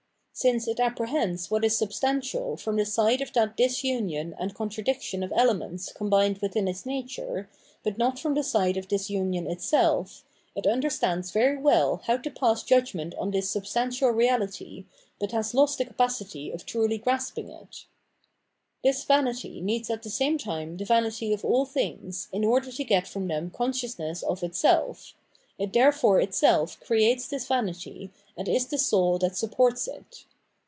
[0.33, 5.31] Since it apprehends what is substantial from the side of that disunion and contradiction of
[5.35, 7.47] elements combined within its nature,
[7.83, 10.23] but not from the side of this union itself,
[10.55, 10.93] it under 532 Phenomenology of Mind
[11.29, 14.85] stands very weU how to pass judgment on this substantial reality,
[15.19, 17.87] but has lost the capacity of truly grasping it..,• x n
[18.83, 22.83] This vanity needs at the same tune the vamty ot all things, in order to
[22.83, 25.13] get from them consciousness of itself;
[25.59, 30.25] it therefore itself creates this vanity, and is the soul that supports it.